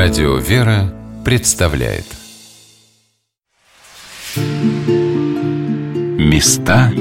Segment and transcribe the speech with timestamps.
[0.00, 2.04] Радио «Вера» представляет.
[6.16, 6.92] Места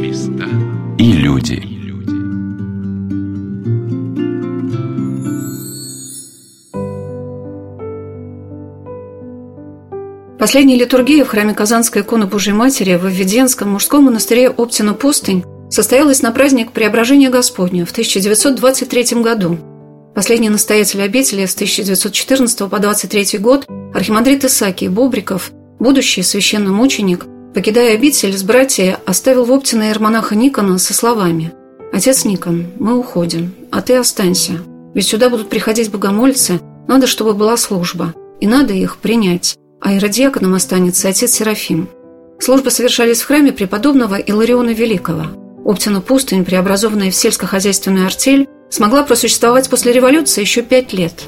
[0.97, 1.62] и люди.
[10.39, 16.23] Последняя литургия в храме Казанской иконы Божьей Матери в Введенском мужском монастыре Оптина Пустынь состоялась
[16.23, 19.59] на праздник Преображения Господня в 1923 году–
[20.18, 28.36] Последний настоятель обители с 1914 по 23 год, архимандрит Исаакий Бобриков, будущий священномученик, покидая обитель
[28.36, 31.54] с братья, оставил в Оптина иеромонаха Никона со словами
[31.93, 34.53] «Отец Никон, мы уходим, а ты останься,
[34.95, 40.56] ведь сюда будут приходить богомольцы, надо, чтобы была служба, и надо их принять, а иродиаконом
[40.56, 41.89] останется отец Серафим».
[42.39, 45.28] Службы совершались в храме преподобного Илариона Великого.
[45.64, 51.23] Оптина пустынь, преобразованная в сельскохозяйственную артель, смогла просуществовать после революции еще пять лет.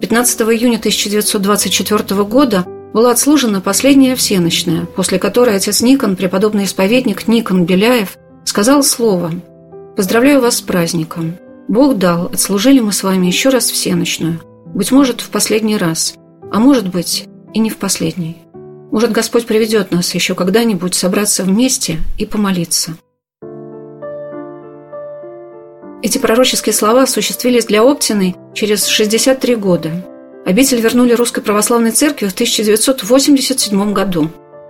[0.00, 7.64] 15 июня 1924 года была отслужена последняя всеночная, после которой отец Никон, преподобный исповедник Никон
[7.64, 9.32] Беляев, сказал слово
[9.96, 11.36] «Поздравляю вас с праздником.
[11.66, 14.40] Бог дал, отслужили мы с вами еще раз всеночную.
[14.66, 16.14] Быть может, в последний раз,
[16.52, 18.36] а может быть, и не в последний.
[18.92, 22.96] Может, Господь приведет нас еще когда-нибудь собраться вместе и помолиться».
[26.04, 29.90] Эти пророческие слова осуществились для Оптиной через 63 года.
[30.44, 34.28] Обитель вернули Русской Православной Церкви в 1987 году.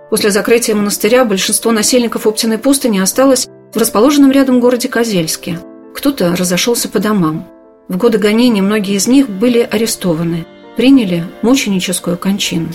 [0.09, 5.59] После закрытия монастыря большинство насельников Оптиной пустыни осталось в расположенном рядом городе Козельске.
[5.93, 7.45] Кто-то разошелся по домам.
[7.89, 10.45] В годы гонений многие из них были арестованы,
[10.77, 12.69] приняли мученическую кончину.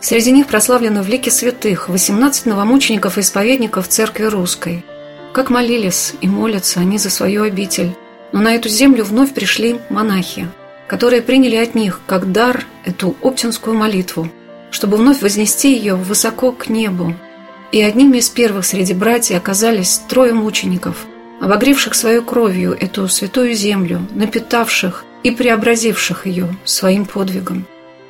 [0.00, 4.84] Среди них прославлено в лике святых 18 новомучеников и исповедников Церкви Русской–
[5.32, 7.92] как молились и молятся они за свою обитель.
[8.32, 10.48] Но на эту землю вновь пришли монахи,
[10.86, 14.28] которые приняли от них как дар эту оптинскую молитву,
[14.70, 17.14] чтобы вновь вознести ее высоко к небу.
[17.72, 21.06] И одними из первых среди братьев оказались трое мучеников,
[21.40, 27.66] обогревших свою кровью эту святую землю, напитавших и преобразивших ее своим подвигом.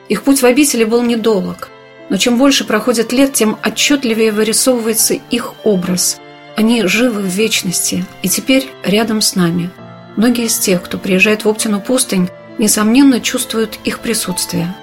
[0.09, 1.69] Их путь в обители был недолг,
[2.09, 6.19] но чем больше проходит лет, тем отчетливее вырисовывается их образ–
[6.57, 9.71] они живы в вечности и теперь рядом с нами.
[10.17, 12.29] Многие из тех, кто приезжает в Оптину пустынь,
[12.59, 14.75] несомненно чувствуют их присутствие.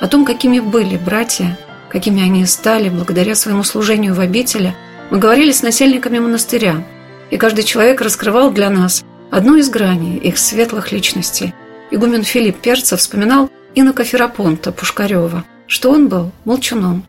[0.00, 1.58] О том, какими были братья,
[1.90, 4.74] какими они стали благодаря своему служению в обители,
[5.10, 6.84] мы говорили с насельниками монастыря,
[7.30, 11.54] и каждый человек раскрывал для нас одну из граней их светлых личностей.
[11.90, 17.04] Игумен Филипп Перцев вспоминал инока Ферапонта Пушкарева, что он был молчуном,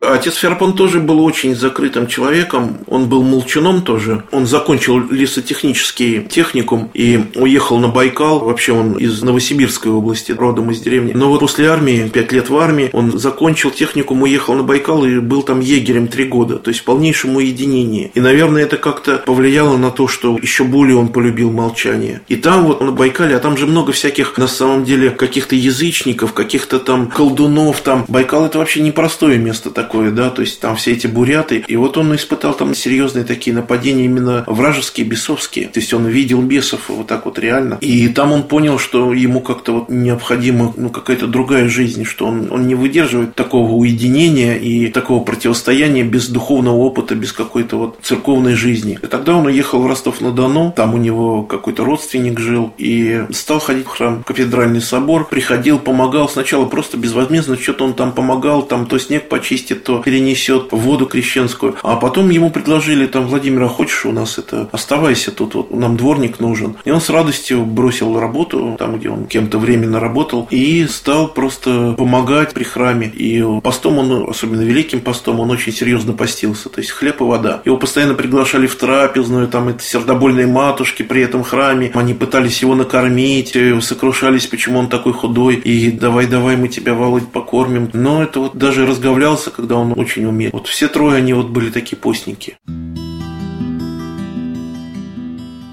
[0.00, 4.22] Отец Ферапон тоже был очень закрытым человеком, он был молчуном тоже.
[4.30, 8.38] Он закончил лесотехнический техникум и уехал на Байкал.
[8.38, 11.12] Вообще он из Новосибирской области, родом из деревни.
[11.14, 15.18] Но вот после армии, пять лет в армии, он закончил техникум, уехал на Байкал и
[15.18, 16.58] был там егерем три года.
[16.58, 18.12] То есть в полнейшем уединении.
[18.14, 22.20] И, наверное, это как-то повлияло на то, что еще более он полюбил молчание.
[22.28, 26.34] И там вот на Байкале, а там же много всяких, на самом деле, каких-то язычников,
[26.34, 27.80] каких-то там колдунов.
[27.80, 31.64] Там Байкал это вообще непростое место такое такое, да, то есть там все эти буряты.
[31.66, 35.68] И вот он испытал там серьезные такие нападения именно вражеские, бесовские.
[35.68, 37.78] То есть он видел бесов вот так вот реально.
[37.80, 42.52] И там он понял, что ему как-то вот необходима ну, какая-то другая жизнь, что он,
[42.52, 48.54] он не выдерживает такого уединения и такого противостояния без духовного опыта, без какой-то вот церковной
[48.54, 48.98] жизни.
[49.02, 53.86] И тогда он уехал в Ростов-на-Дону, там у него какой-то родственник жил, и стал ходить
[53.86, 56.28] в храм, кафедральный собор, приходил, помогал.
[56.28, 61.76] Сначала просто безвозмездно, что-то он там помогал, там то снег почистит, то перенесет воду крещенскую.
[61.82, 65.96] А потом ему предложили, там, Владимир, а хочешь у нас это, оставайся тут, вот, нам
[65.96, 66.76] дворник нужен.
[66.84, 71.94] И он с радостью бросил работу, там, где он кем-то временно работал, и стал просто
[71.96, 73.08] помогать при храме.
[73.08, 77.62] И постом он, особенно великим постом, он очень серьезно постился, то есть хлеб и вода.
[77.64, 82.74] Его постоянно приглашали в трапезную, там, это сердобольные матушки при этом храме, они пытались его
[82.74, 87.90] накормить, э, сокрушались, почему он такой худой, и давай-давай мы тебя, Володь, покормим.
[87.92, 90.52] Но это вот даже разговлялся, когда он очень умеет.
[90.52, 92.56] Вот все трое, они вот были такие постники.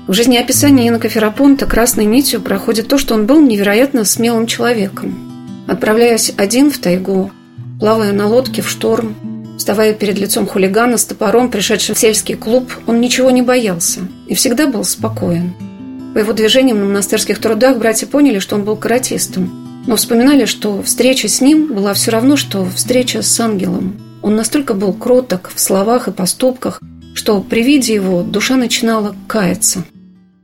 [0.07, 5.65] В жизнеописании Инока Ферапонта красной нитью проходит то, что он был невероятно смелым человеком.
[5.67, 7.31] Отправляясь один в тайгу,
[7.79, 9.15] плавая на лодке в шторм,
[9.57, 14.35] вставая перед лицом хулигана с топором, пришедшим в сельский клуб, он ничего не боялся и
[14.35, 15.55] всегда был спокоен.
[16.13, 20.81] По его движениям на монастырских трудах братья поняли, что он был каратистом– но вспоминали, что
[20.81, 23.95] встреча с ним была все равно, что встреча с ангелом.
[24.21, 26.81] Он настолько был кроток в словах и поступках,
[27.13, 29.85] что при виде его душа начинала каяться.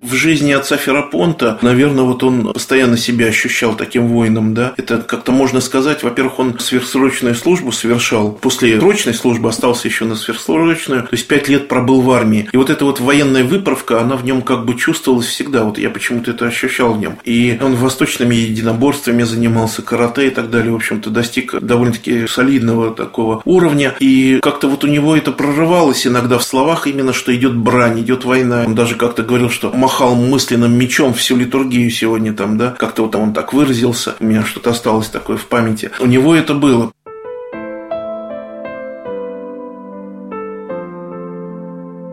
[0.01, 4.74] В жизни отца Ферапонта, наверное, вот он постоянно себя ощущал таким воином, да.
[4.75, 8.31] Это как-то можно сказать, во-первых, он сверхсрочную службу совершал.
[8.31, 12.50] После срочной службы остался еще на сверхсрочную, то есть пять лет пробыл в армии.
[12.51, 15.65] И вот эта вот военная выправка, она в нем как бы чувствовалась всегда.
[15.65, 17.19] Вот я почему-то это ощущал в нем.
[17.24, 20.71] И он восточными единоборствами занимался, карате и так далее.
[20.71, 23.95] В общем-то, достиг довольно-таки солидного такого уровня.
[24.00, 28.25] И как-то вот у него это прорывалось иногда в словах именно, что идет брань, идет
[28.25, 28.63] война.
[28.65, 33.15] Он даже как-то говорил, что махал мысленным мечом всю литургию сегодня там, да, как-то вот
[33.15, 35.91] он так выразился, у меня что-то осталось такое в памяти.
[35.99, 36.93] У него это было.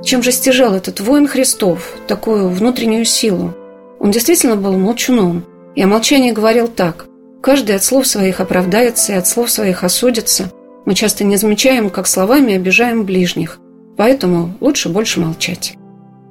[0.04, 3.54] Чем же стяжал этот воин Христов такую внутреннюю силу?
[4.00, 5.44] Он действительно был молчуном,
[5.76, 7.06] и о молчании говорил так.
[7.40, 10.50] Каждый от слов своих оправдается и от слов своих осудится.
[10.84, 13.60] Мы часто не замечаем, как словами обижаем ближних,
[13.96, 15.77] поэтому лучше больше молчать.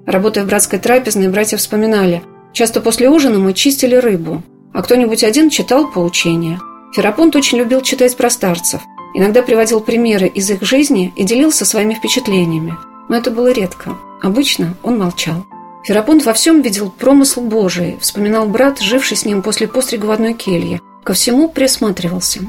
[0.07, 2.23] Работая в братской трапезной, братья вспоминали.
[2.53, 4.41] Часто после ужина мы чистили рыбу,
[4.73, 6.61] а кто-нибудь один читал поучения.
[6.95, 8.81] Ферапонт очень любил читать про старцев.
[9.13, 12.77] Иногда приводил примеры из их жизни и делился своими впечатлениями.
[13.09, 13.97] Но это было редко.
[14.21, 15.45] Обычно он молчал.
[15.83, 20.35] Ферапонт во всем видел промысл Божий, вспоминал брат, живший с ним после пострига в одной
[20.35, 20.79] келье.
[21.03, 22.39] Ко всему присматривался.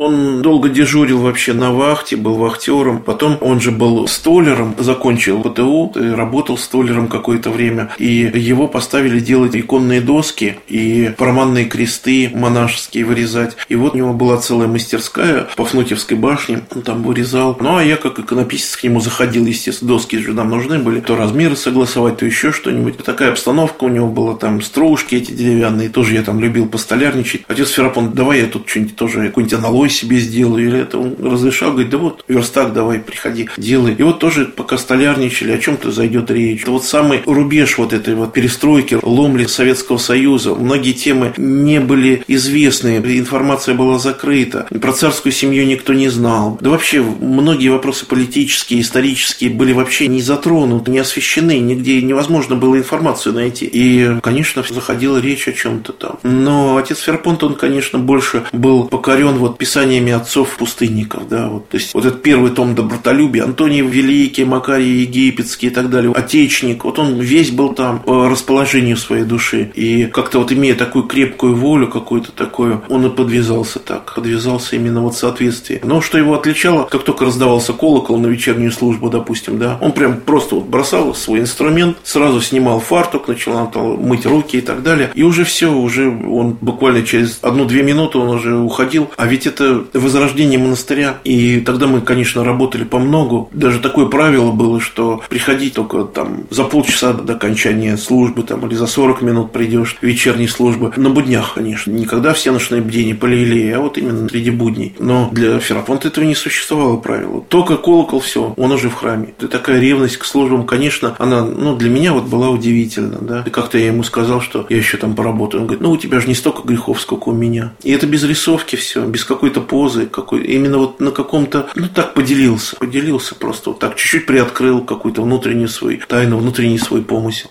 [0.00, 3.02] Он долго дежурил вообще на вахте, был вахтером.
[3.02, 7.90] Потом он же был столером, закончил ПТУ, работал столером какое-то время.
[7.98, 13.58] И его поставили делать иконные доски и параманные кресты монашеские вырезать.
[13.68, 16.62] И вот у него была целая мастерская по Фнутьевской башне.
[16.74, 17.58] Он там вырезал.
[17.60, 19.90] Ну, а я как иконописец к нему заходил, естественно.
[19.90, 21.00] Доски же нам нужны были.
[21.00, 22.96] То размеры согласовать, то еще что-нибудь.
[23.04, 24.34] Такая обстановка у него была.
[24.34, 25.90] Там стружки эти деревянные.
[25.90, 27.42] Тоже я там любил постолярничать.
[27.48, 31.72] Отец Ферапон, давай я тут что-нибудь тоже, какой-нибудь аналой себе сделаю, или это он разрешал,
[31.72, 33.94] говорит, да вот, верстак давай, приходи, делай.
[33.94, 36.62] И вот тоже пока столярничали, о чем-то зайдет речь.
[36.62, 40.54] Это вот самый рубеж вот этой вот перестройки, ломли Советского Союза.
[40.54, 44.66] Многие темы не были известны, информация была закрыта.
[44.80, 46.58] Про царскую семью никто не знал.
[46.60, 52.76] Да вообще, многие вопросы политические, исторические были вообще не затронуты, не освещены, нигде невозможно было
[52.76, 53.68] информацию найти.
[53.70, 56.18] И, конечно, заходила речь о чем-то там.
[56.22, 61.76] Но отец Ферпонт, он, конечно, больше был покорен вот писать писаниями отцов-пустынников, да, вот, то
[61.78, 66.98] есть вот этот первый том добротолюбия, Антоний Великий, Макарий Египетский и так далее, Отечник, вот
[66.98, 71.88] он весь был там по расположению своей души, и как-то вот имея такую крепкую волю
[71.88, 75.80] какую-то такую, он и подвязался так, подвязался именно вот в соответствии.
[75.82, 80.20] Но что его отличало, как только раздавался колокол на вечернюю службу, допустим, да, он прям
[80.20, 85.10] просто вот бросал свой инструмент, сразу снимал фартук, начал там, мыть руки и так далее,
[85.14, 89.69] и уже все, уже он буквально через одну-две минуты он уже уходил, а ведь это
[89.92, 91.18] возрождение монастыря.
[91.24, 93.48] И тогда мы, конечно, работали по многу.
[93.52, 98.74] Даже такое правило было, что приходить только там за полчаса до окончания службы там, или
[98.74, 100.92] за 40 минут придешь вечерней службы.
[100.96, 101.90] На буднях, конечно.
[101.90, 104.94] Никогда все ночные бдения полили, а вот именно среди будней.
[104.98, 107.42] Но для Ферапонта этого не существовало правила.
[107.48, 109.34] Только колокол, все, он уже в храме.
[109.40, 113.18] И такая ревность к службам, конечно, она ну, для меня вот была удивительна.
[113.20, 113.42] Да?
[113.46, 115.62] И как-то я ему сказал, что я еще там поработаю.
[115.62, 117.72] Он говорит, ну у тебя же не столько грехов, сколько у меня.
[117.82, 121.88] И это без рисовки все, без какой-то какой-то позы, какой, именно вот на каком-то, ну
[121.88, 127.50] так поделился, поделился просто вот так, чуть-чуть приоткрыл какую-то внутреннюю свою тайну, внутренний свой помысел.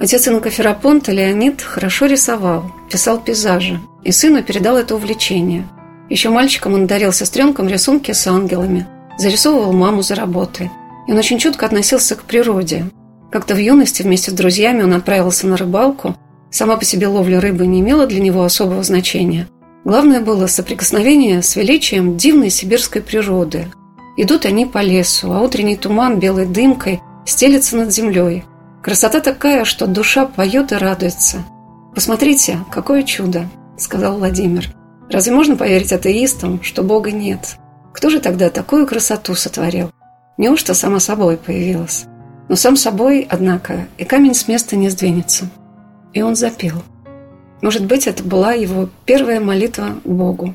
[0.00, 5.66] Отец Инка Ферапонта Леонид хорошо рисовал, писал пейзажи, и сыну передал это увлечение.
[6.10, 8.86] Еще мальчиком он дарил сестренкам рисунки с ангелами,
[9.16, 10.70] зарисовывал маму за работой.
[11.06, 12.86] И он очень чутко относился к природе.
[13.30, 16.16] Как-то в юности вместе с друзьями он отправился на рыбалку
[16.54, 19.48] Сама по себе ловля рыбы не имела для него особого значения.
[19.84, 23.66] Главное было соприкосновение с величием дивной сибирской природы.
[24.16, 28.44] Идут они по лесу, а утренний туман белой дымкой стелется над землей.
[28.84, 31.38] Красота такая, что душа поет и радуется.
[31.92, 34.72] «Посмотрите, какое чудо!»– сказал Владимир.
[35.10, 37.56] «Разве можно поверить атеистам, что Бога нет?
[37.92, 39.90] Кто же тогда такую красоту сотворил?
[40.38, 42.04] Неужто сама собой появилась?
[42.48, 45.50] Но сам собой, однако, и камень с места не сдвинется»
[46.14, 46.82] и он запел.
[47.60, 50.54] Может быть, это была его первая молитва Богу.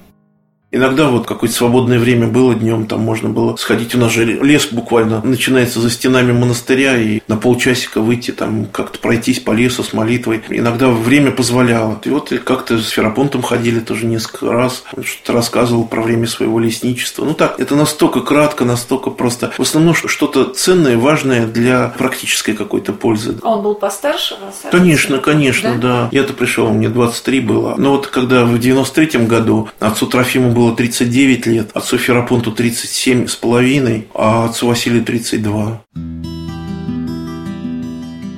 [0.71, 3.95] Иногда вот какое-то свободное время было днем, там можно было сходить.
[3.95, 8.99] У нас же лес буквально начинается за стенами монастыря, и на полчасика выйти, там как-то
[8.99, 10.43] пройтись по лесу с молитвой.
[10.49, 11.99] Иногда время позволяло.
[12.03, 14.83] И вот как-то с Ферапонтом ходили тоже несколько раз.
[14.95, 17.25] Он что-то рассказывал про время своего лесничества.
[17.25, 19.51] Ну так, это настолько кратко, настолько просто.
[19.57, 23.39] В основном что-то ценное, важное для практической какой-то пользы.
[23.41, 24.71] А он был постарше вас?
[24.71, 25.79] Конечно, конечно, да.
[26.03, 26.09] да.
[26.11, 27.73] Я-то пришел, мне 23 было.
[27.75, 33.35] Но вот когда в 93-м году отцу Трофиму было 39 лет, отцу Ферапонту 37 с
[33.37, 35.81] половиной, а отцу Василию 32.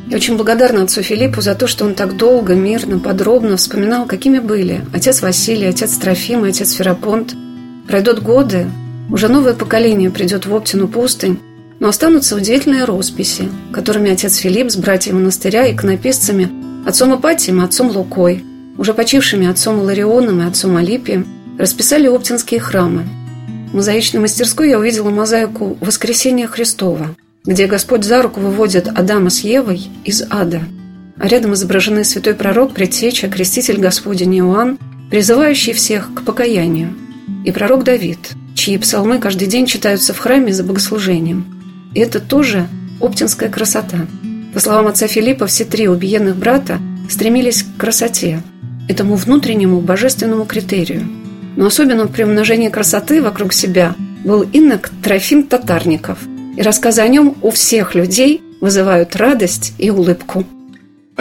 [0.08, 4.38] Я очень благодарна отцу Филиппу за то, что он так долго, мирно, подробно вспоминал, какими
[4.38, 7.34] были отец Василий, отец Трофим и отец Ферапонт.
[7.88, 8.68] Пройдут годы,
[9.10, 11.40] уже новое поколение придет в Оптину пустынь,
[11.80, 16.52] но останутся удивительные росписи, которыми отец Филипп с братьями монастыря и иконописцами,
[16.88, 18.46] отцом Ипатием и отцом Лукой,
[18.78, 21.26] уже почившими отцом Ларионом и отцом Алипием–
[21.58, 23.06] расписали оптинские храмы.
[23.72, 27.16] В мозаичной мастерской я увидела мозаику «Воскресения Христова»,
[27.46, 30.62] где Господь за руку выводит Адама с Евой из ада,
[31.18, 34.78] а рядом изображены святой пророк, предтеча, креститель Господень Иоанн,
[35.10, 36.94] призывающий всех к покаянию,
[37.46, 38.20] и пророк Давид,
[38.56, 41.58] чьи псалмы каждый день читаются в храме за богослужением–
[41.94, 42.68] и это тоже
[43.00, 44.08] оптинская красота.
[44.54, 46.80] По словам отца Филиппа, все три убиенных брата
[47.10, 48.42] стремились к красоте,
[48.88, 51.08] этому внутреннему божественному критерию.
[51.56, 56.20] Но особенно при умножении красоты вокруг себя был инок Трофим Татарников,
[56.58, 60.46] и рассказы о нем у всех людей вызывают радость и улыбку.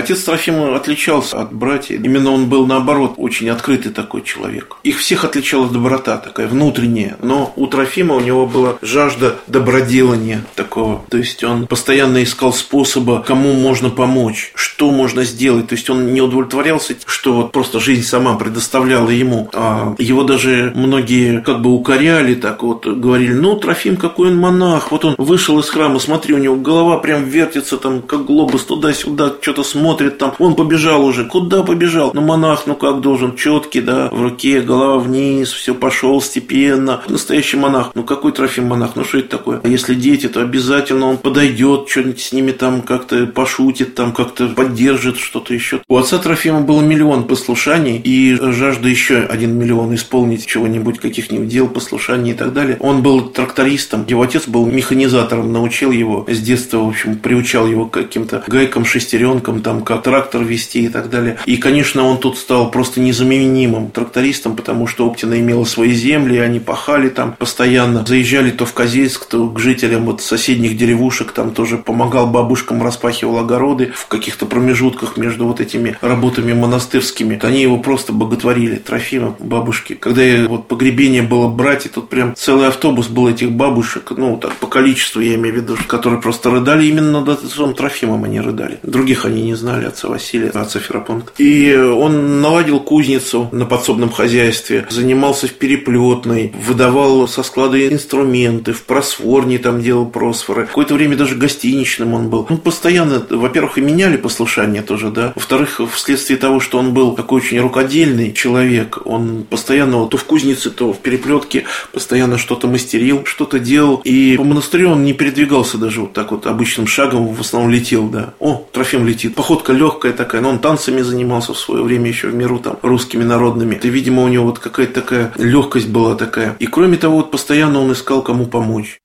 [0.00, 2.02] Отец Трофима отличался от братьев.
[2.02, 4.76] Именно он был, наоборот, очень открытый такой человек.
[4.82, 7.18] Их всех отличала доброта такая внутренняя.
[7.22, 11.04] Но у Трофима у него была жажда доброделания такого.
[11.10, 15.68] То есть он постоянно искал способа, кому можно помочь, что можно сделать.
[15.68, 19.50] То есть он не удовлетворялся, что вот просто жизнь сама предоставляла ему.
[19.52, 24.90] А его даже многие как бы укоряли, так вот говорили, ну, Трофим, какой он монах.
[24.92, 29.34] Вот он вышел из храма, смотри, у него голова прям вертится там, как глобус, туда-сюда,
[29.42, 32.12] что-то смотрит смотрит там, он побежал уже, куда побежал?
[32.14, 37.00] Ну, монах, ну как должен, четкий, да, в руке, голова вниз, все пошел степенно.
[37.08, 39.60] Настоящий монах, ну какой Трофим монах, ну что это такое?
[39.64, 44.46] А если дети, то обязательно он подойдет, что-нибудь с ними там как-то пошутит, там как-то
[44.48, 45.80] поддержит что-то еще.
[45.88, 51.66] У отца Трофима было миллион послушаний и жажда еще один миллион исполнить чего-нибудь, каких-нибудь дел,
[51.66, 52.76] послушаний и так далее.
[52.78, 57.86] Он был трактористом, его отец был механизатором, научил его с детства, в общем, приучал его
[57.86, 61.38] к каким-то гайкам, шестеренкам, там, как трактор вести и так далее.
[61.46, 66.60] И, конечно, он тут стал просто незаменимым трактористом, потому что Оптина имела свои земли, они
[66.60, 68.04] пахали там постоянно.
[68.06, 73.38] Заезжали то в Козельск, то к жителям вот соседних деревушек, там тоже помогал бабушкам, распахивал
[73.38, 77.38] огороды в каких-то промежутках между вот этими работами монастырскими.
[77.42, 79.94] Они его просто боготворили, Трофима, бабушки.
[79.94, 84.52] Когда вот погребение было брать, и тут прям целый автобус был этих бабушек, ну, так,
[84.54, 88.78] по количеству, я имею в виду, которые просто рыдали именно над отцом Трофимом они рыдали.
[88.82, 91.32] Других они не знали отца Василия, отца Ферапонта.
[91.38, 98.82] И он наладил кузницу на подсобном хозяйстве, занимался в переплетной, выдавал со склада инструменты, в
[98.82, 100.66] просворне там делал просфоры.
[100.66, 102.46] Какое-то время даже гостиничным он был.
[102.48, 105.32] Ну, постоянно, во-первых, и меняли послушание тоже, да.
[105.34, 110.70] Во-вторых, вследствие того, что он был такой очень рукодельный человек, он постоянно то в кузнице,
[110.70, 114.00] то в переплетке постоянно что-то мастерил, что-то делал.
[114.04, 118.08] И по монастырю он не передвигался даже вот так вот обычным шагом, в основном летел,
[118.08, 118.34] да.
[118.38, 119.34] О, Трофим летит.
[119.34, 122.78] Поход походка легкая такая, но он танцами занимался в свое время еще в миру там
[122.82, 123.80] русскими народными.
[123.82, 126.54] И, видимо, у него вот какая-то такая легкость была такая.
[126.60, 129.00] И кроме того, вот постоянно он искал кому помочь.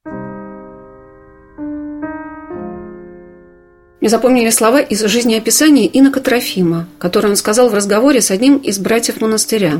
[4.01, 8.77] Мне запомнили слова из жизнеописания Инока Трофима, которые он сказал в разговоре с одним из
[8.77, 9.79] братьев монастыря.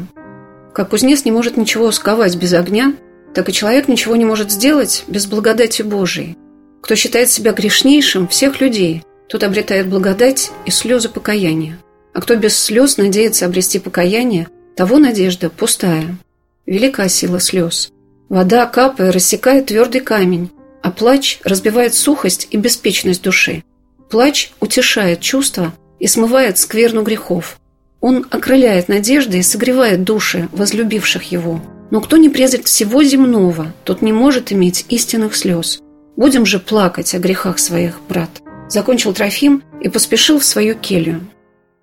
[0.73, 2.95] «Как кузнец не может ничего сковать без огня,
[3.35, 6.35] так и человек ничего не может сделать без благодати Божией.
[6.81, 11.79] Кто считает себя грешнейшим всех людей, тот обретает благодать и слезы покаяния.
[12.13, 16.17] А кто без слез надеется обрести покаяние, того надежда пустая.
[16.65, 17.91] Велика сила слез.
[18.29, 20.49] Вода, капая, рассекает твердый камень,
[20.81, 23.63] а плач разбивает сухость и беспечность души.
[24.09, 27.59] Плач утешает чувства и смывает скверну грехов.
[28.01, 31.61] Он окрыляет надежды и согревает души возлюбивших его.
[31.91, 35.81] Но кто не презрит всего земного, тот не может иметь истинных слез.
[36.15, 38.29] Будем же плакать о грехах своих, брат.
[38.67, 41.21] Закончил Трофим и поспешил в свою келью.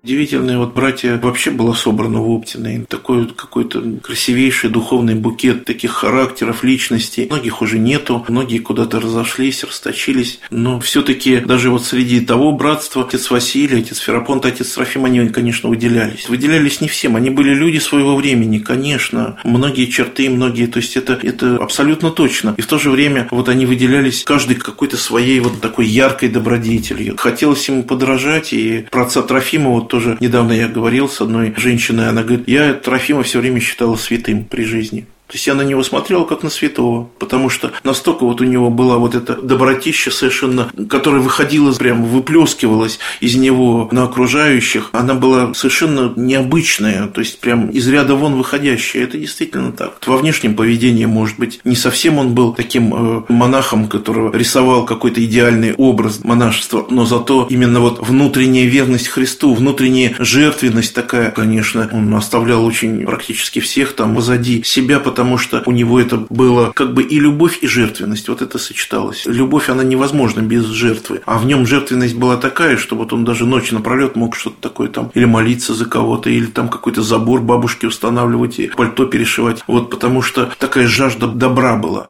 [0.05, 2.85] Удивительные вот братья вообще было собрано в Оптиной.
[2.89, 7.27] Такой вот какой-то красивейший духовный букет таких характеров, личностей.
[7.29, 10.41] Многих уже нету, многие куда-то разошлись, расточились.
[10.49, 15.69] Но все-таки даже вот среди того братства отец Василий, отец Ферапонт, отец Трофим, они, конечно,
[15.69, 16.27] выделялись.
[16.27, 19.37] Выделялись не всем, они были люди своего времени, конечно.
[19.45, 22.55] Многие черты, многие, то есть это, это абсолютно точно.
[22.57, 27.15] И в то же время вот они выделялись каждый какой-то своей вот такой яркой добродетелью.
[27.15, 32.09] Хотелось ему подражать, и про отца Трофима вот тоже недавно я говорил с одной женщиной,
[32.09, 35.05] она говорит, я Трофима все время считала святым при жизни.
[35.33, 38.69] То есть я на него смотрел как на святого, потому что настолько вот у него
[38.69, 44.89] была вот эта добротища совершенно, которая выходила, прям выплескивалась из него на окружающих.
[44.91, 49.05] Она была совершенно необычная, то есть прям из ряда вон выходящая.
[49.05, 49.95] Это действительно так.
[50.05, 55.25] Во внешнем поведении, может быть, не совсем он был таким э, монахом, которого рисовал какой-то
[55.25, 62.13] идеальный образ монашества, но зато именно вот внутренняя верность Христу, внутренняя жертвенность такая, конечно, он
[62.13, 66.93] оставлял очень практически всех там позади себя, потому потому что у него это было как
[66.93, 68.27] бы и любовь, и жертвенность.
[68.27, 69.23] Вот это сочеталось.
[69.25, 71.21] Любовь, она невозможна без жертвы.
[71.25, 74.89] А в нем жертвенность была такая, что вот он даже ночью напролет мог что-то такое
[74.89, 79.63] там или молиться за кого-то, или там какой-то забор бабушки устанавливать и пальто перешивать.
[79.65, 82.09] Вот потому что такая жажда добра была.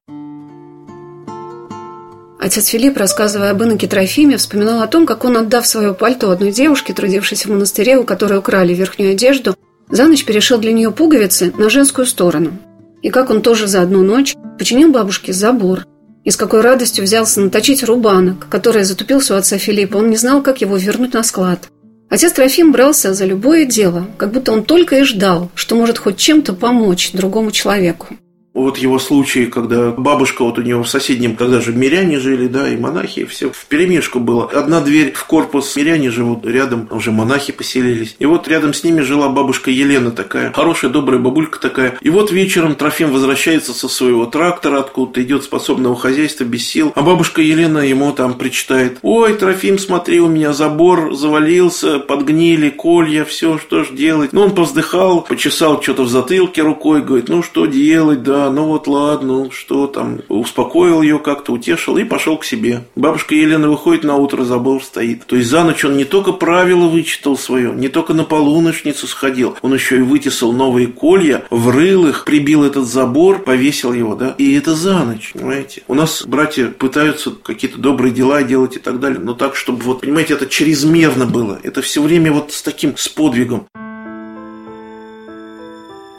[2.39, 6.51] Отец Филипп, рассказывая об иноке Трофиме, вспоминал о том, как он, отдав свое пальто одной
[6.51, 9.55] девушке, трудившейся в монастыре, у которой украли верхнюю одежду,
[9.87, 12.57] за ночь перешил для нее пуговицы на женскую сторону–
[13.03, 15.85] и как он тоже за одну ночь починил бабушке забор,
[16.23, 19.97] и с какой радостью взялся наточить рубанок, который затупился у отца Филиппа.
[19.97, 21.67] Он не знал, как его вернуть на склад.
[22.09, 26.17] Отец Трофим брался за любое дело, как будто он только и ждал, что может хоть
[26.17, 28.07] чем-то помочь другому человеку.
[28.53, 32.69] Вот его случай, когда бабушка вот у него в соседнем, когда же миряне жили, да,
[32.69, 34.45] и монахи, все в перемешку было.
[34.45, 38.15] Одна дверь в корпус, миряне живут рядом, уже монахи поселились.
[38.19, 41.97] И вот рядом с ними жила бабушка Елена такая, хорошая, добрая бабулька такая.
[42.01, 46.91] И вот вечером Трофим возвращается со своего трактора, откуда-то идет способного хозяйства без сил.
[46.95, 53.25] А бабушка Елена ему там причитает, ой, Трофим, смотри, у меня забор завалился, подгнили, колья,
[53.25, 54.31] все, что ж делать.
[54.31, 58.87] Ну, он повздыхал, почесал что-то в затылке рукой, говорит, ну, что делать, да, ну вот
[58.87, 62.83] ладно, что там, успокоил ее как-то, утешил и пошел к себе.
[62.95, 65.25] Бабушка Елена выходит на утро, забор стоит.
[65.25, 69.55] То есть за ночь он не только правила вычитал свое, не только на полуночницу сходил,
[69.61, 74.53] он еще и вытесал новые колья, врыл их, прибил этот забор, повесил его, да, и
[74.53, 75.83] это за ночь, понимаете.
[75.87, 80.01] У нас братья пытаются какие-то добрые дела делать и так далее, но так, чтобы вот,
[80.01, 83.67] понимаете, это чрезмерно было, это все время вот с таким, с подвигом.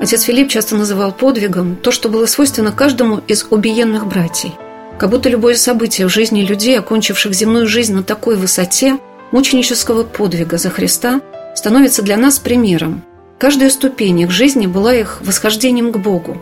[0.04, 4.52] Отец Филипп часто называл подвигом то, что было свойственно каждому из убиенных братьев.
[4.98, 8.98] Как будто любое событие в жизни людей, окончивших земную жизнь на такой высоте,
[9.32, 11.22] мученического подвига за Христа,
[11.54, 13.02] становится для нас примером.
[13.38, 16.36] Каждая ступень их жизни была их восхождением к Богу.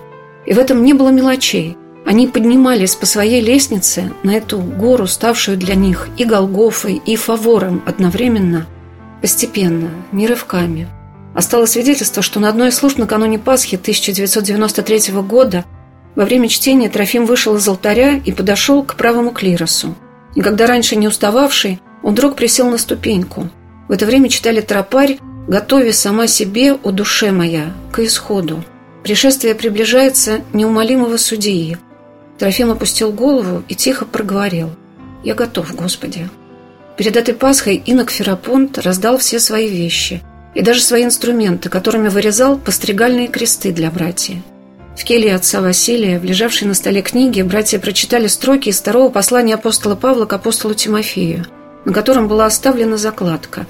[0.44, 1.77] И в этом не было мелочей.
[2.05, 7.81] Они поднимались по своей лестнице на эту гору, ставшую для них и Голгофой, и Фавором
[7.87, 8.66] одновременно,
[9.20, 10.88] постепенно, не рывками–
[11.35, 15.64] Осталось свидетельство, что на одной из служб накануне Пасхи 1993 года
[16.14, 19.95] во время чтения Трофим вышел из алтаря и подошел к правому клиросу.
[20.35, 23.49] И когда раньше не устававший, он вдруг присел на ступеньку.
[23.88, 25.18] В это время читали тропарь
[25.49, 28.62] «Готови сама себе, о душе моя, к исходу».
[29.03, 31.79] Пришествие приближается неумолимого судьи.
[32.38, 34.71] Трофим опустил голову и тихо проговорил
[35.25, 36.29] «Я готов, Господи».
[36.99, 40.23] Перед этой Пасхой инок Ферапонт раздал все свои вещи–
[40.54, 44.38] и даже свои инструменты, которыми вырезал постригальные кресты для братьев.
[44.96, 49.54] В келье отца Василия, в лежавшей на столе книге, братья прочитали строки из второго послания
[49.54, 51.46] апостола Павла к апостолу Тимофею,
[51.84, 53.66] на котором была оставлена закладка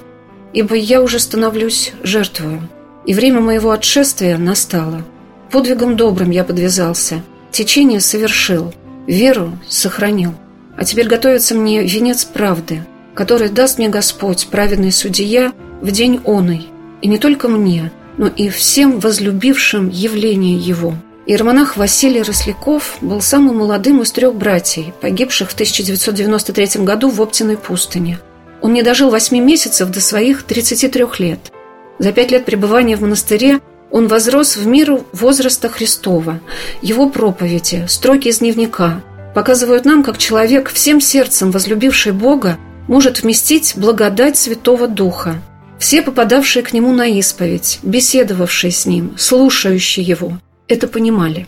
[0.51, 2.67] «Ибо я уже становлюсь жертвою,
[3.05, 5.03] и время моего отшествия настало.
[5.51, 8.73] Подвигом добрым я подвязался, течение совершил,
[9.07, 10.33] веру сохранил.
[10.77, 16.67] А теперь готовится мне венец правды, который даст мне Господь, праведный судья, в день оный,
[17.03, 20.95] и не только мне, но и всем возлюбившим явление его.
[21.25, 27.57] Иеромонах Василий Росляков был самым молодым из трех братьев, погибших в 1993 году в Оптиной
[27.57, 28.19] пустыне.
[28.61, 31.51] Он не дожил восьми месяцев до своих 33 лет.
[31.99, 33.59] За пять лет пребывания в монастыре
[33.91, 36.39] он возрос в миру возраста Христова.
[36.81, 39.01] Его проповеди, строки из дневника
[39.35, 45.41] показывают нам, как человек, всем сердцем возлюбивший Бога, может вместить благодать Святого Духа–
[45.83, 51.45] все попадавшие к нему на исповедь, беседовавшие с ним, слушающие его, это понимали.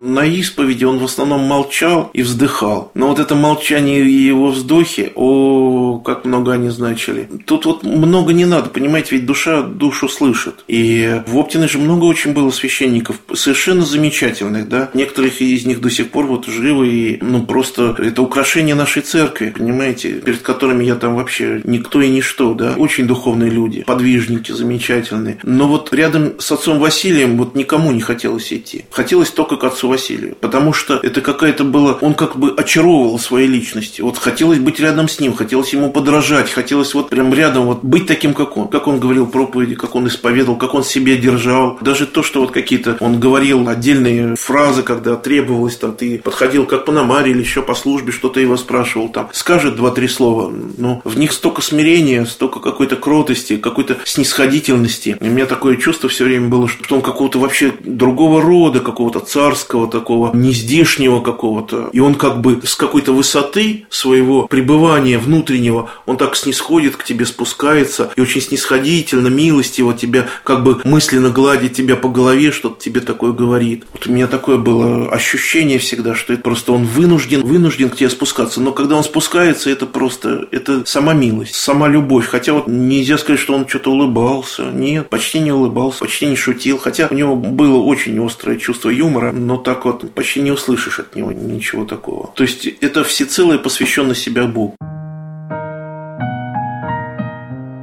[0.00, 2.90] На исповеди он в основном молчал и вздыхал.
[2.92, 7.30] Но вот это молчание и его вздохи, о, как много они значили.
[7.46, 10.64] Тут вот много не надо, понимаете, ведь душа душу слышит.
[10.68, 14.90] И в Оптиной же много очень было священников, совершенно замечательных, да.
[14.92, 19.54] Некоторых из них до сих пор вот живы и, ну, просто это украшение нашей церкви,
[19.56, 22.74] понимаете, перед которыми я там вообще никто и ничто, да.
[22.76, 25.38] Очень духовные люди, подвижники замечательные.
[25.42, 28.84] Но вот рядом с отцом Василием вот никому не хотелось идти.
[28.90, 33.18] Хотелось только к отцу отцу Василию, потому что это какая-то была, он как бы очаровывал
[33.18, 34.02] своей личности.
[34.02, 38.06] Вот хотелось быть рядом с ним, хотелось ему подражать, хотелось вот прям рядом вот быть
[38.06, 38.68] таким, как он.
[38.68, 41.78] Как он говорил проповеди, как он исповедовал, как он себя держал.
[41.80, 46.84] Даже то, что вот какие-то, он говорил отдельные фразы, когда требовалось, там, ты подходил как
[46.84, 51.18] по намаре или еще по службе, что-то его спрашивал, там, скажет два-три слова, но в
[51.18, 55.16] них столько смирения, столько какой-то кротости, какой-то снисходительности.
[55.20, 59.20] И у меня такое чувство все время было, что он какого-то вообще другого рода, какого-то
[59.20, 61.90] царского такого, нездешнего какого-то.
[61.92, 67.26] И он как бы с какой-то высоты своего пребывания внутреннего, он так снисходит к тебе,
[67.26, 73.00] спускается и очень снисходительно, милостиво тебя как бы мысленно гладит тебя по голове, что-то тебе
[73.00, 73.84] такое говорит.
[73.92, 78.08] Вот у меня такое было ощущение всегда, что это просто он вынужден, вынужден к тебе
[78.08, 78.60] спускаться.
[78.60, 82.26] Но когда он спускается, это просто, это сама милость, сама любовь.
[82.26, 84.70] Хотя вот нельзя сказать, что он что-то улыбался.
[84.70, 86.78] Нет, почти не улыбался, почти не шутил.
[86.78, 91.16] Хотя у него было очень острое чувство юмора, но так вот почти не услышишь от
[91.16, 92.30] него ничего такого.
[92.36, 94.76] То есть это всецелая посвященность себя Богу.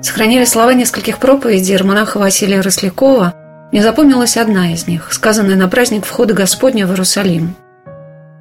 [0.02, 3.34] Сохранили слова нескольких проповедей романаха Василия Рослякова.
[3.74, 7.54] Мне запомнилась одна из них, сказанная на праздник входа Господня в Иерусалим.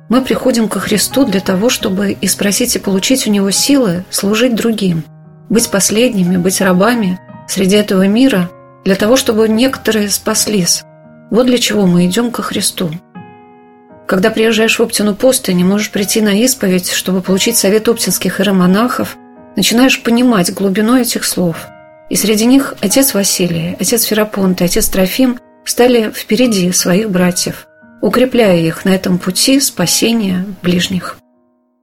[0.09, 4.55] Мы приходим ко Христу для того, чтобы и спросить и получить у Него силы служить
[4.55, 5.03] другим,
[5.49, 8.49] быть последними, быть рабами среди этого мира,
[8.85, 10.85] для того, чтобы некоторые спаслись.
[11.33, 12.89] Вот для чего мы идем ко Христу.
[14.13, 19.17] Когда приезжаешь в Оптину пустынь можешь прийти на исповедь, чтобы получить совет оптинских иеромонахов,
[19.57, 21.57] начинаешь понимать глубину этих слов.
[22.11, 27.67] И среди них отец Василий, отец Ферапонт и отец Трофим стали впереди своих братьев–
[28.03, 31.17] укрепляя их на этом пути спасения ближних.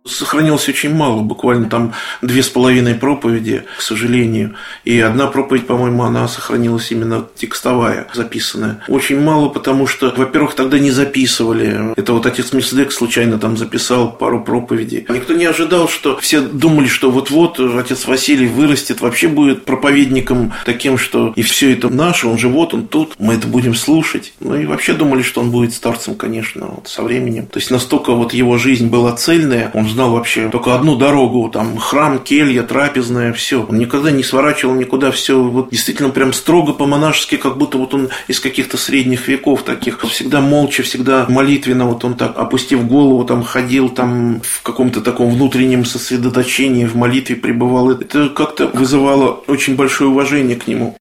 [0.06, 4.56] Сохранилось очень мало, буквально там две с половиной проповеди, к сожалению.
[4.86, 8.82] И одна проповедь, по-моему, она сохранилась именно текстовая, записанная.
[8.88, 11.94] Очень мало, потому что, во-первых, тогда не записывали.
[11.98, 15.06] Это вот отец Мисдек случайно там записал пару проповедей.
[15.10, 20.98] Никто не ожидал, что все думали, что вот-вот отец Василий вырастет, вообще будет проповедником таким,
[20.98, 24.34] что и все это наше, он же вот, он тут, мы это будем слушать.
[24.40, 27.48] Ну и вообще думали, что он будет старцем, конечно, вот со временем.
[27.48, 31.78] То есть настолько вот его жизнь была цельная, он знал вообще только одну дорогу, там
[31.78, 33.66] храм, келья, трапезная, все.
[33.68, 38.10] Он никогда не сворачивал никуда, все вот действительно прям строго по-монашески, как будто вот он
[38.28, 40.00] из каких-то средних веков таких.
[40.10, 45.32] Всегда молча, всегда молитвенно, вот он так, опустив голову, там ходил, там в каком-то таком
[45.32, 47.92] внутреннем сосредоточении, в молитве пребывал.
[47.92, 50.96] Это как-то вызывало очень большое уважение к нему.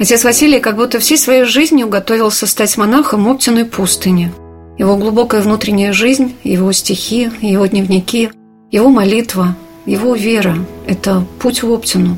[0.00, 4.32] Отец Василий как будто всей своей жизнью готовился стать монахом Оптиной пустыни–
[4.78, 8.30] его глубокая внутренняя жизнь, его стихи, его дневники,
[8.70, 12.16] его молитва, его вера– это путь в Оптину.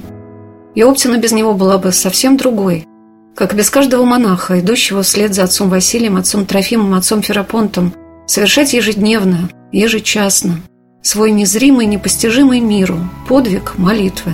[0.75, 2.87] И Оптина без него была бы совсем другой,
[3.35, 7.95] как и без каждого монаха, идущего вслед за отцом Василием, отцом Трофимом, отцом Ферапонтом,
[8.27, 10.61] совершать ежедневно, ежечасно
[11.03, 14.33] свой незримый, непостижимый миру подвиг молитвы.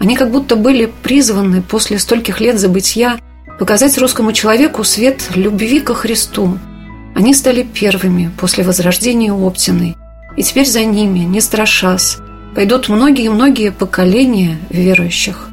[0.00, 3.18] Они как будто были призваны после стольких лет забытья
[3.58, 6.58] показать русскому человеку свет любви ко Христу–
[7.14, 9.96] они стали первыми после возрождения Оптиной,
[10.36, 12.18] и теперь за ними, не страшась,
[12.54, 15.48] пойдут многие-многие поколения верующих.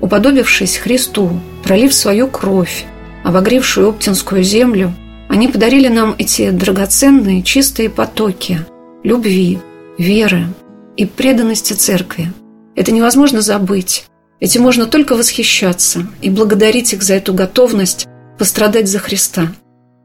[0.00, 2.84] Уподобившись Христу, пролив свою кровь,
[3.22, 4.92] обогревшую Оптинскую землю,
[5.28, 8.58] они подарили нам эти драгоценные чистые потоки
[9.02, 9.60] любви,
[9.98, 10.48] веры
[10.96, 12.32] и преданности церкви.
[12.74, 14.06] Это невозможно забыть.
[14.40, 19.52] Этим можно только восхищаться и благодарить их за эту готовность пострадать за Христа–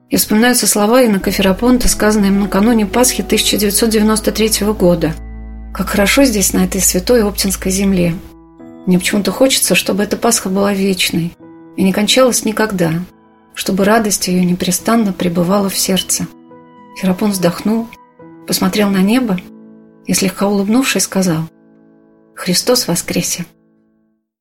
[0.10, 5.14] и вспоминаются слова Инока Ферапонта, сказанные им накануне Пасхи 1993 года.
[5.74, 8.16] «Как хорошо здесь, на этой святой Оптинской земле.
[8.86, 11.34] Мне почему-то хочется, чтобы эта Пасха была вечной
[11.78, 12.92] и не кончалась никогда,
[13.54, 16.28] чтобы радость ее непрестанно пребывала в сердце».
[17.00, 17.88] Ферапон вздохнул,
[18.48, 19.40] посмотрел на небо
[20.06, 21.44] и, слегка улыбнувшись, сказал
[22.36, 23.46] «Христос воскресе!»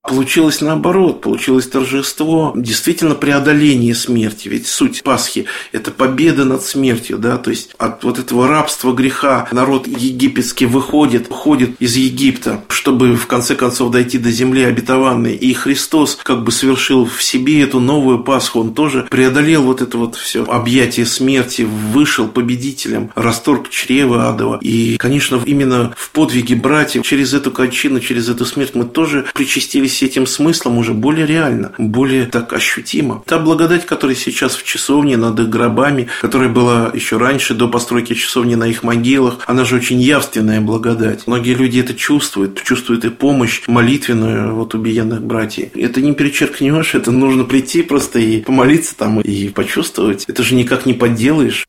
[0.08, 4.48] Получилось наоборот, получилось торжество, действительно преодоление смерти.
[4.48, 9.46] Ведь суть Пасхи– это победа над смертью, да, то есть от вот этого рабства, греха
[9.52, 15.34] народ египетский выходит, уходит из Египта, чтобы в конце концов дойти до земли обетованной.
[15.34, 19.98] И Христос как бы совершил в себе эту новую Пасху, он тоже преодолел вот это
[19.98, 24.58] вот все объятие смерти, вышел победителем, расторг чрева адова.
[24.62, 29.97] И, конечно, именно в подвиге братьев через эту кончину, через эту смерть мы тоже причастились
[29.98, 33.22] проникнись этим смыслом уже более реально, более так ощутимо.
[33.26, 38.14] Та благодать, которая сейчас в часовне над их гробами, которая была еще раньше, до постройки
[38.14, 41.26] часовни на их могилах, она же очень явственная благодать.
[41.26, 45.68] Многие люди это чувствуют, чувствуют и помощь молитвенную вот убиенных братьев.
[45.74, 50.24] Это не перечеркнешь, это нужно прийти просто и помолиться там, и почувствовать.
[50.28, 51.66] Это же никак не подделаешь.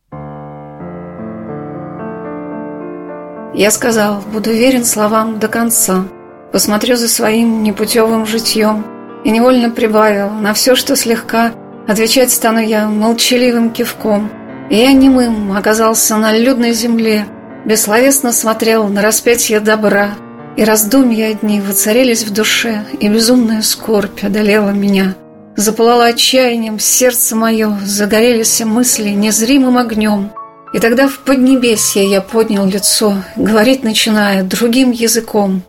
[3.53, 6.05] Я сказал, буду верен словам до конца.
[6.51, 8.85] Посмотрю за своим непутевым житьем.
[9.23, 11.51] И невольно прибавил, на все, что слегка,
[11.87, 14.31] отвечать стану я молчаливым кивком.
[14.69, 17.25] И я немым оказался на людной земле,
[17.65, 20.11] бессловесно смотрел на распятие добра,
[20.55, 25.15] и раздумья одни воцарились в душе, и безумная скорбь одолела меня.
[25.55, 30.31] Запылало отчаянием сердце мое, загорелись мысли незримым огнем.
[30.73, 35.63] И тогда в Поднебесье я поднял лицо, говорить начиная другим языком.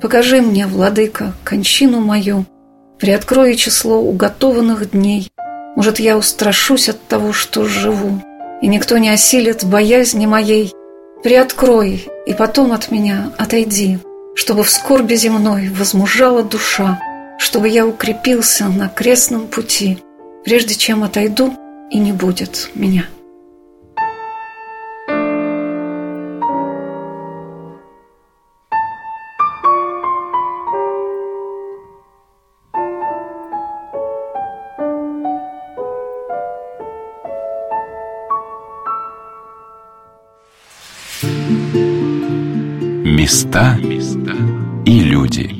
[0.00, 2.44] «Покажи мне, владыка, кончину мою,
[2.98, 5.30] приоткрою число уготованных дней.
[5.74, 8.20] Может, я устрашусь от того, что живу,
[8.60, 10.72] и никто не осилит боязни моей.
[11.22, 13.98] Приоткрой, и потом от меня отойди,
[14.34, 17.00] чтобы в скорби земной возмужала душа,
[17.38, 19.98] чтобы я укрепился на крестном пути,
[20.44, 21.54] прежде чем отойду,
[21.90, 23.06] и не будет меня».
[43.26, 43.76] Места
[44.84, 45.55] и люди.